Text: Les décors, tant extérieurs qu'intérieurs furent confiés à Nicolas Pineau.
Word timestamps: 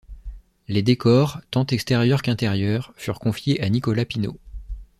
Les 0.67 0.81
décors, 0.81 1.41
tant 1.51 1.67
extérieurs 1.67 2.23
qu'intérieurs 2.23 2.91
furent 2.95 3.19
confiés 3.19 3.61
à 3.61 3.69
Nicolas 3.69 4.03
Pineau. 4.03 4.39